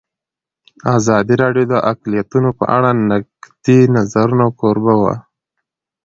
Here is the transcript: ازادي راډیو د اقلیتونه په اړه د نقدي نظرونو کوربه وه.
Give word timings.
ازادي 0.97 1.35
راډیو 1.43 1.65
د 1.73 1.75
اقلیتونه 1.91 2.49
په 2.59 2.65
اړه 2.75 2.89
د 2.95 2.99
نقدي 3.11 3.79
نظرونو 3.95 4.47
کوربه 4.59 4.93
وه. 5.01 5.15